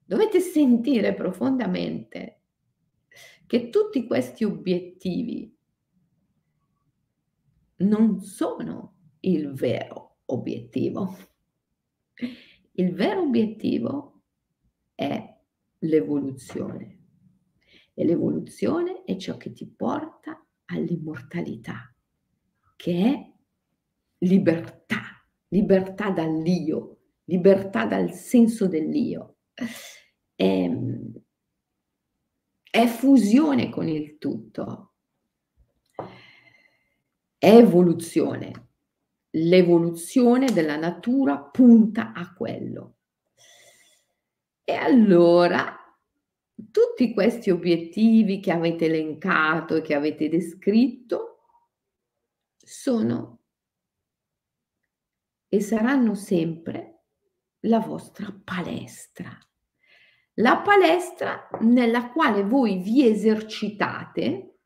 [0.05, 2.42] Dovete sentire profondamente
[3.45, 5.55] che tutti questi obiettivi
[7.77, 11.17] non sono il vero obiettivo.
[12.71, 14.23] Il vero obiettivo
[14.95, 15.39] è
[15.79, 16.99] l'evoluzione
[17.93, 21.93] e l'evoluzione è ciò che ti porta all'immortalità,
[22.75, 23.33] che è
[24.19, 25.01] libertà,
[25.49, 29.37] libertà dall'io, libertà dal senso dell'io.
[29.53, 29.63] È,
[30.35, 31.13] ehm,
[32.75, 34.93] è fusione con il tutto,
[37.37, 38.69] è evoluzione.
[39.35, 42.95] L'evoluzione della natura punta a quello.
[44.63, 45.77] E allora
[46.71, 51.41] tutti questi obiettivi che avete elencato e che avete descritto
[52.57, 53.41] sono
[55.47, 57.03] e saranno sempre
[57.59, 59.37] la vostra palestra.
[60.37, 64.57] La palestra nella quale voi vi esercitate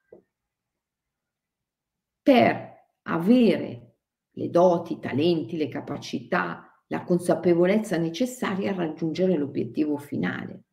[2.22, 3.96] per avere
[4.32, 10.64] le doti, i talenti, le capacità, la consapevolezza necessaria a raggiungere l'obiettivo finale.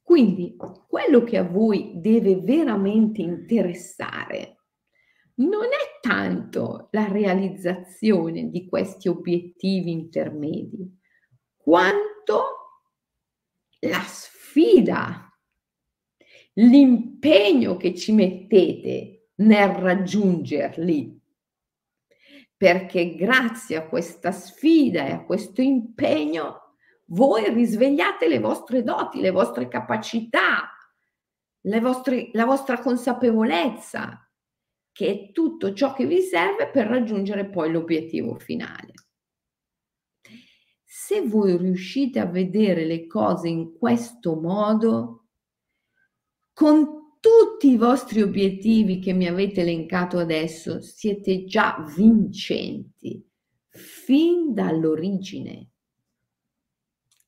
[0.00, 0.56] Quindi
[0.88, 4.60] quello che a voi deve veramente interessare
[5.34, 10.98] non è tanto la realizzazione di questi obiettivi intermedi,
[11.56, 12.11] quanto
[13.88, 15.32] la sfida,
[16.54, 21.20] l'impegno che ci mettete nel raggiungerli.
[22.56, 26.76] Perché grazie a questa sfida e a questo impegno
[27.06, 30.70] voi risvegliate le vostre doti, le vostre capacità,
[31.62, 34.30] le vostre, la vostra consapevolezza,
[34.92, 38.92] che è tutto ciò che vi serve per raggiungere poi l'obiettivo finale.
[41.04, 45.26] Se voi riuscite a vedere le cose in questo modo,
[46.52, 53.28] con tutti i vostri obiettivi che mi avete elencato adesso, siete già vincenti
[53.68, 55.70] fin dall'origine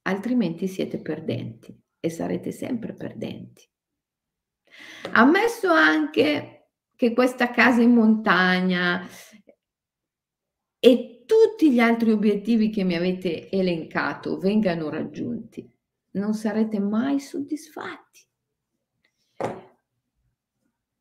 [0.03, 3.69] altrimenti siete perdenti e sarete sempre perdenti.
[5.13, 9.05] Ammesso anche che questa casa in montagna
[10.79, 15.69] e tutti gli altri obiettivi che mi avete elencato vengano raggiunti,
[16.13, 18.23] non sarete mai soddisfatti.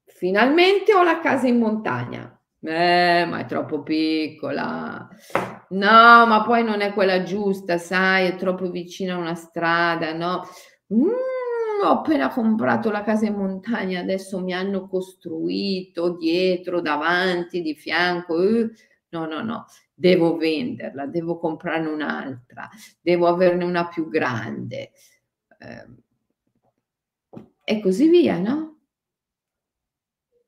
[0.05, 2.37] Finalmente ho la casa in montagna.
[2.65, 5.09] Eh, ma è troppo piccola.
[5.69, 10.43] No, ma poi non è quella giusta, sai, è troppo vicina a una strada, no?
[10.93, 17.75] Mm, ho appena comprato la casa in montagna, adesso mi hanno costruito dietro, davanti, di
[17.75, 18.41] fianco.
[18.41, 18.69] Eh,
[19.13, 22.67] no, no, no, devo venderla, devo comprarne un'altra,
[22.99, 24.91] devo averne una più grande.
[25.59, 25.87] Eh,
[27.63, 28.71] e così via, no?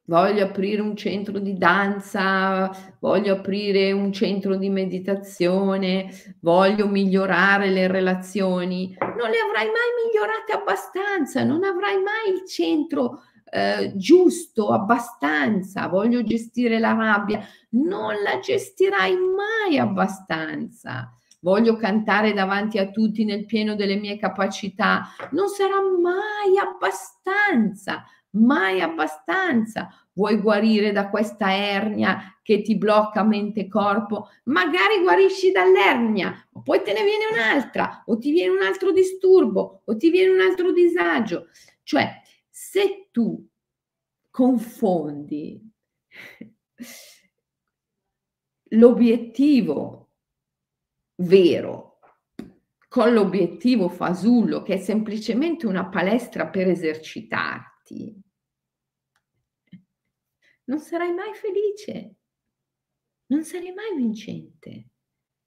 [0.07, 6.11] Voglio aprire un centro di danza, voglio aprire un centro di meditazione,
[6.41, 8.95] voglio migliorare le relazioni.
[8.99, 13.23] Non le avrai mai migliorate abbastanza, non avrai mai il centro
[13.55, 15.87] eh, giusto abbastanza.
[15.87, 17.39] Voglio gestire la rabbia,
[17.69, 21.13] non la gestirai mai abbastanza.
[21.39, 28.03] Voglio cantare davanti a tutti nel pieno delle mie capacità, non sarà mai abbastanza
[28.35, 29.89] mai abbastanza.
[30.13, 34.29] Vuoi guarire da questa ernia che ti blocca mente e corpo?
[34.45, 36.33] Magari guarisci dall'ernia,
[36.63, 40.41] poi te ne viene un'altra, o ti viene un altro disturbo, o ti viene un
[40.41, 41.47] altro disagio.
[41.83, 42.23] Cioè,
[42.57, 43.45] se tu
[44.31, 45.61] confondi
[48.69, 50.13] l'obiettivo
[51.15, 51.99] vero
[52.87, 58.21] con l'obiettivo fasullo, che è semplicemente una palestra per esercitarti,
[60.63, 62.15] non sarai mai felice,
[63.25, 64.91] non sarai mai vincente,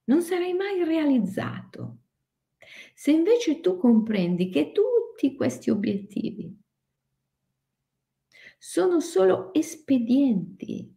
[0.04, 2.00] non sarai mai realizzato.
[2.92, 6.66] Se invece tu comprendi che tutti questi obiettivi
[8.58, 10.92] sono solo espedienti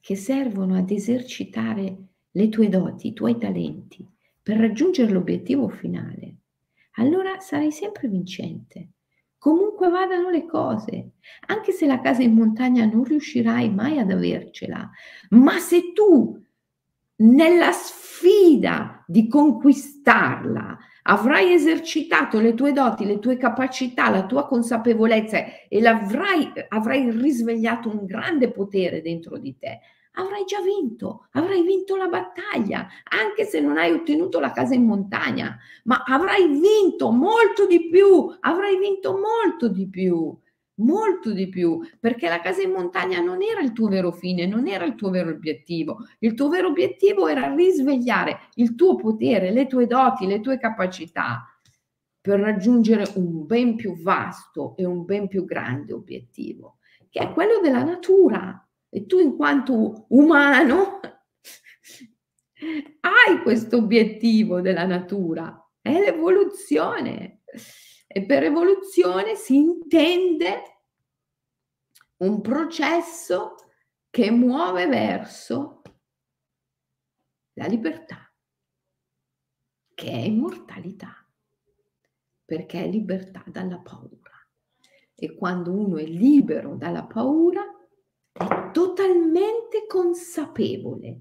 [0.00, 1.96] che servono ad esercitare
[2.32, 4.06] le tue doti, i tuoi talenti
[4.42, 6.36] per raggiungere l'obiettivo finale,
[6.92, 8.90] allora sarai sempre vincente.
[9.38, 11.12] Comunque vadano le cose,
[11.46, 14.90] anche se la casa in montagna non riuscirai mai ad avercela,
[15.30, 16.38] ma se tu
[17.16, 25.38] nella sfida di conquistarla avrai esercitato le tue doti, le tue capacità, la tua consapevolezza
[25.68, 29.80] e avrai risvegliato un grande potere dentro di te,
[30.12, 34.84] avrai già vinto, avrai vinto la battaglia, anche se non hai ottenuto la casa in
[34.84, 40.36] montagna, ma avrai vinto molto di più, avrai vinto molto di più,
[40.80, 44.66] molto di più, perché la casa in montagna non era il tuo vero fine, non
[44.66, 46.06] era il tuo vero obiettivo.
[46.18, 51.44] Il tuo vero obiettivo era risvegliare il tuo potere, le tue doti, le tue capacità
[52.20, 56.78] per raggiungere un ben più vasto e un ben più grande obiettivo,
[57.08, 61.00] che è quello della natura e tu in quanto umano
[63.00, 67.42] hai questo obiettivo della natura, è l'evoluzione.
[68.12, 70.69] E per evoluzione si intende
[72.20, 73.54] un processo
[74.10, 75.82] che muove verso
[77.54, 78.30] la libertà,
[79.94, 81.14] che è immortalità,
[82.44, 84.18] perché è libertà dalla paura.
[85.14, 87.62] E quando uno è libero dalla paura,
[88.32, 91.20] è totalmente consapevole,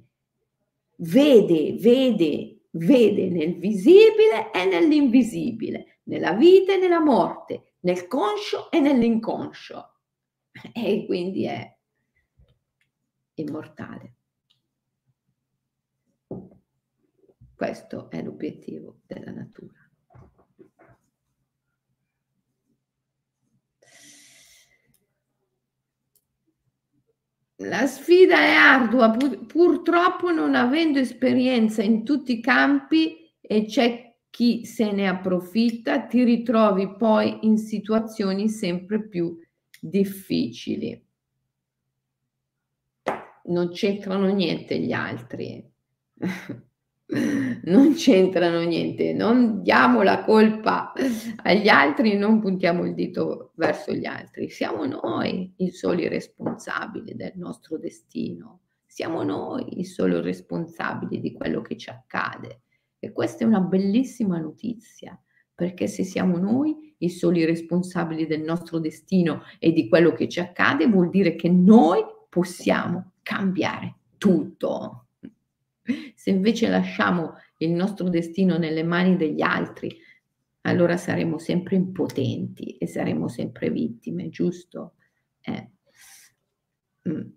[0.98, 8.80] vede, vede, vede nel visibile e nell'invisibile, nella vita e nella morte, nel conscio e
[8.80, 9.99] nell'inconscio.
[10.74, 11.78] E quindi è
[13.36, 14.16] immortale.
[17.56, 19.74] Questo è l'obiettivo della natura.
[27.62, 34.16] La sfida è ardua, pur, purtroppo non avendo esperienza in tutti i campi e c'è
[34.30, 39.38] chi se ne approfitta, ti ritrovi poi in situazioni sempre più
[39.80, 41.06] difficili.
[43.46, 45.68] Non c'entrano niente gli altri.
[47.64, 50.94] non c'entrano niente, non diamo la colpa
[51.44, 57.34] agli altri, non puntiamo il dito verso gli altri, siamo noi i soli responsabili del
[57.36, 62.62] nostro destino, siamo noi i soli responsabili di quello che ci accade.
[63.00, 65.20] E questa è una bellissima notizia
[65.60, 70.40] perché se siamo noi i soli responsabili del nostro destino e di quello che ci
[70.40, 75.08] accade vuol dire che noi possiamo cambiare tutto.
[76.16, 79.94] Se invece lasciamo il nostro destino nelle mani degli altri,
[80.62, 84.94] allora saremo sempre impotenti e saremo sempre vittime, giusto?
[85.42, 85.72] Eh.
[87.10, 87.32] Mm.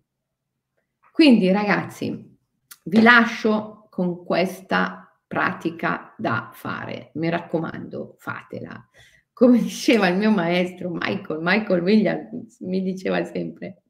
[1.11, 2.39] Quindi ragazzi,
[2.85, 5.02] vi lascio con questa
[5.33, 7.11] pratica da fare.
[7.15, 8.87] Mi raccomando, fatela.
[9.33, 13.85] Come diceva il mio maestro Michael, Michael Williams mi diceva sempre,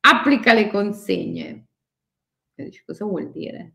[0.00, 1.66] applica le consegne.
[2.54, 3.74] E cosa vuol dire?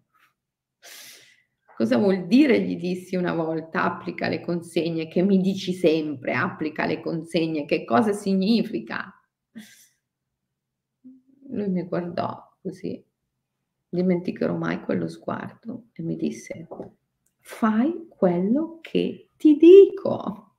[1.77, 2.59] Cosa vuol dire?
[2.59, 7.85] Gli dissi una volta, applica le consegne, che mi dici sempre, applica le consegne, che
[7.85, 9.13] cosa significa?
[11.49, 13.03] Lui mi guardò così,
[13.87, 16.67] dimenticherò mai quello sguardo e mi disse,
[17.41, 20.55] fai quello che ti dico.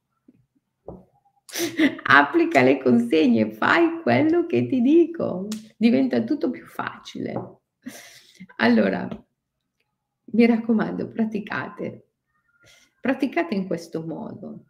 [2.04, 7.60] Applica le consegne, fai quello che ti dico, diventa tutto più facile.
[8.56, 9.08] Allora,
[10.24, 12.08] mi raccomando, praticate,
[13.00, 14.64] praticate in questo modo.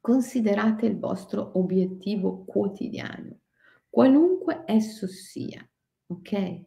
[0.00, 3.40] Considerate il vostro obiettivo quotidiano,
[3.88, 5.66] qualunque esso sia,
[6.06, 6.64] ok?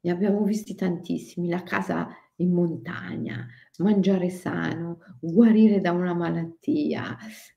[0.00, 3.46] Ne abbiamo visti tantissimi, la casa in montagna,
[3.78, 7.16] mangiare sano, guarire da una malattia,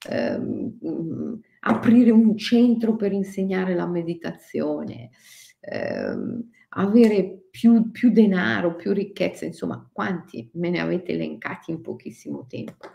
[0.10, 5.12] ehm, aprire un centro per insegnare la meditazione,
[5.60, 12.46] ehm, avere più, più denaro, più ricchezza, insomma, quanti me ne avete elencati in pochissimo
[12.48, 12.88] tempo.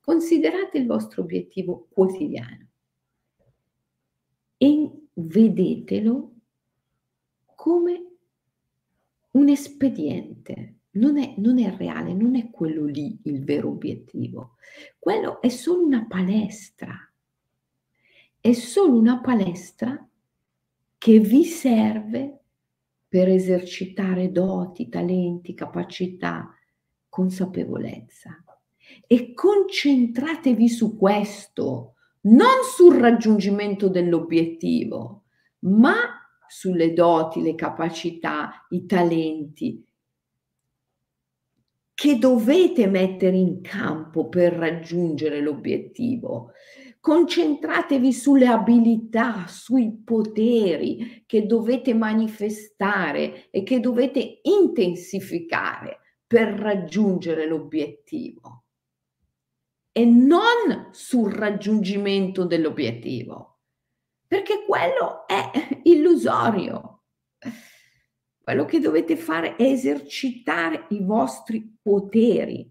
[0.00, 2.68] Considerate il vostro obiettivo quotidiano
[4.58, 6.32] e vedetelo
[7.54, 8.13] come
[9.34, 14.56] un espediente, non è, non è reale, non è quello lì il vero obiettivo.
[14.98, 16.94] Quello è solo una palestra.
[18.40, 20.06] È solo una palestra
[20.98, 22.38] che vi serve
[23.08, 26.54] per esercitare doti, talenti, capacità,
[27.08, 28.42] consapevolezza.
[29.06, 35.24] E concentratevi su questo, non sul raggiungimento dell'obiettivo,
[35.60, 39.84] ma sulle doti, le capacità, i talenti
[41.94, 46.50] che dovete mettere in campo per raggiungere l'obiettivo.
[46.98, 58.64] Concentratevi sulle abilità, sui poteri che dovete manifestare e che dovete intensificare per raggiungere l'obiettivo
[59.96, 63.53] e non sul raggiungimento dell'obiettivo,
[64.34, 65.48] perché quello è
[65.84, 67.02] illusorio.
[68.42, 72.68] Quello che dovete fare è esercitare i vostri poteri.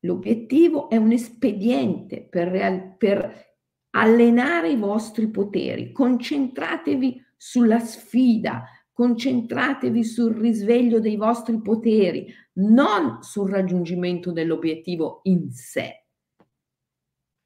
[0.00, 3.56] L'obiettivo è un espediente per, real- per
[3.92, 5.92] allenare i vostri poteri.
[5.92, 16.04] Concentratevi sulla sfida, concentratevi sul risveglio dei vostri poteri, non sul raggiungimento dell'obiettivo in sé.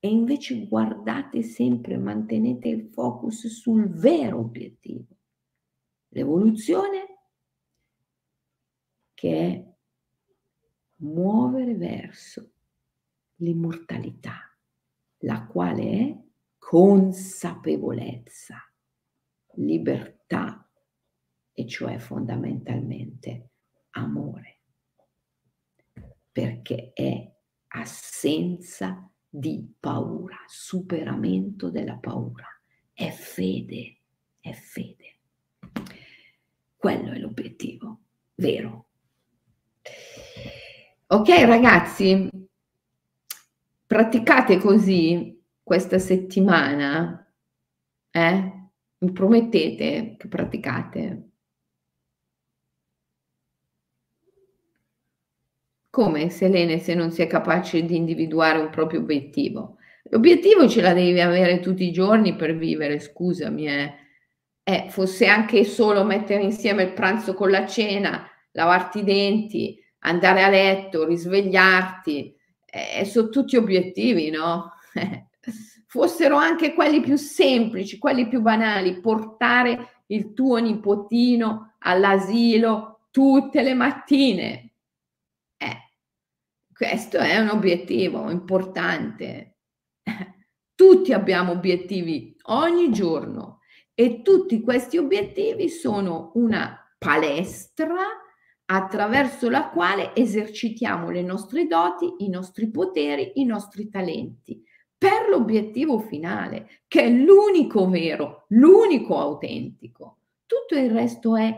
[0.04, 5.16] E invece guardate sempre, mantenete il focus sul vero obiettivo.
[6.08, 7.20] L'evoluzione
[9.14, 9.66] che è
[10.96, 12.52] muovere verso
[13.36, 14.54] l'immortalità,
[15.20, 16.14] la quale è
[16.58, 18.58] consapevolezza,
[19.54, 20.70] libertà
[21.50, 23.52] e cioè fondamentalmente
[23.92, 24.60] amore,
[26.30, 27.34] perché è
[27.68, 29.12] assenza di
[29.80, 32.46] paura, superamento della paura,
[32.92, 33.96] è fede,
[34.40, 35.18] è fede.
[36.76, 38.00] Quello è l'obiettivo
[38.36, 38.86] vero.
[41.06, 42.28] Ok ragazzi,
[43.86, 47.32] praticate così questa settimana,
[48.10, 48.52] eh?
[48.98, 51.33] Mi promettete che praticate?
[55.94, 59.76] Come Selene se non si è capace di individuare un proprio obiettivo?
[60.10, 63.94] L'obiettivo ce la devi avere tutti i giorni per vivere, scusami, eh.
[64.64, 70.42] eh fosse anche solo mettere insieme il pranzo con la cena, lavarti i denti, andare
[70.42, 72.34] a letto, risvegliarti,
[72.98, 74.72] eh, sono tutti obiettivi, no?
[75.86, 83.74] Fossero anche quelli più semplici, quelli più banali, portare il tuo nipotino all'asilo tutte le
[83.74, 84.70] mattine.
[86.74, 89.58] Questo è un obiettivo importante.
[90.74, 93.60] Tutti abbiamo obiettivi ogni giorno
[93.94, 98.02] e tutti questi obiettivi sono una palestra
[98.64, 104.60] attraverso la quale esercitiamo le nostre doti, i nostri poteri, i nostri talenti
[104.98, 110.22] per l'obiettivo finale, che è l'unico vero, l'unico autentico.
[110.44, 111.56] Tutto il resto è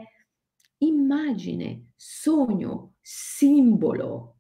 [0.79, 4.36] immagine, sogno, simbolo.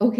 [0.00, 0.18] Ok?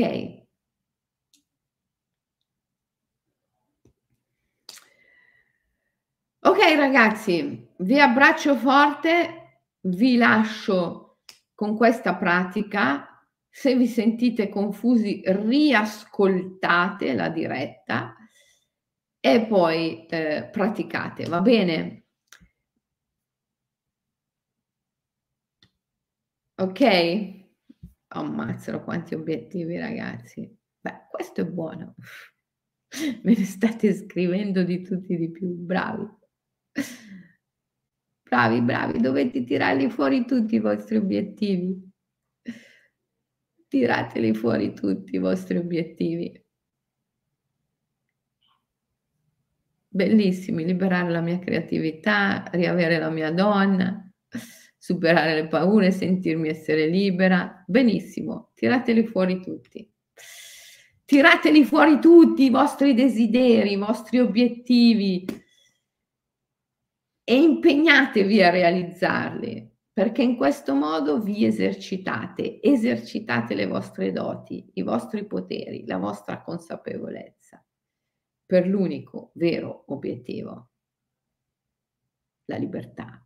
[6.42, 9.36] Ok ragazzi, vi abbraccio forte
[9.82, 11.18] vi lascio
[11.54, 13.06] con questa pratica.
[13.48, 18.14] Se vi sentite confusi, riascoltate la diretta
[19.20, 22.04] e poi eh, praticate, va bene?
[26.58, 26.80] Ok?
[28.12, 30.48] Ammazzano quanti obiettivi, ragazzi.
[30.80, 31.94] Beh, questo è buono.
[33.22, 36.08] Me ne state scrivendo di tutti di più, bravi.
[38.22, 41.88] bravi, bravi, dovete tirarli fuori tutti i vostri obiettivi.
[43.68, 46.44] Tirateli fuori tutti i vostri obiettivi.
[49.92, 54.09] Bellissimi, liberare la mia creatività, riavere la mia donna,
[54.90, 57.62] superare le paure, sentirmi essere libera.
[57.64, 59.88] Benissimo, tirateli fuori tutti.
[61.04, 65.24] Tirateli fuori tutti i vostri desideri, i vostri obiettivi
[67.22, 74.82] e impegnatevi a realizzarli, perché in questo modo vi esercitate, esercitate le vostre doti, i
[74.82, 77.64] vostri poteri, la vostra consapevolezza
[78.44, 80.70] per l'unico vero obiettivo,
[82.46, 83.24] la libertà.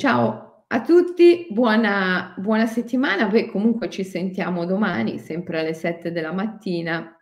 [0.00, 3.26] Ciao a tutti, buona, buona settimana.
[3.26, 7.18] Beh, comunque ci sentiamo domani, sempre alle 7 della mattina.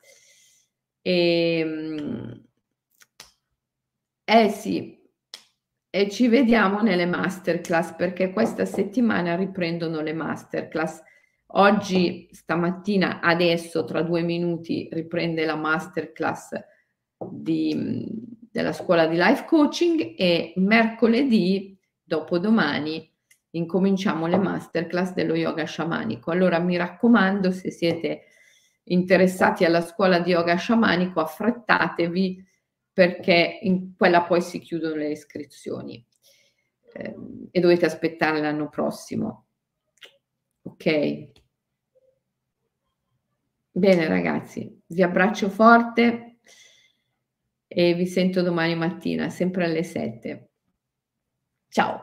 [1.03, 2.45] E, ehm,
[4.23, 4.97] eh sì,
[5.91, 11.03] e ci vediamo nelle masterclass perché questa settimana riprendono le masterclass.
[11.55, 16.51] Oggi, stamattina, adesso, tra due minuti, riprende la masterclass
[17.29, 18.07] di,
[18.53, 21.77] della scuola di life coaching e mercoledì
[22.09, 23.09] dopodomani
[23.51, 26.31] incominciamo le masterclass dello yoga sciamanico.
[26.31, 28.23] Allora mi raccomando, se siete
[28.85, 32.45] interessati alla scuola di yoga sciamanico, affrettatevi
[32.93, 36.05] perché in quella poi si chiudono le iscrizioni
[36.95, 37.15] eh,
[37.51, 39.47] e dovete aspettare l'anno prossimo.
[40.63, 41.29] Ok.
[43.71, 46.39] Bene ragazzi, vi abbraccio forte
[47.69, 50.48] e vi sento domani mattina, sempre alle 7.
[51.71, 52.01] Ciao.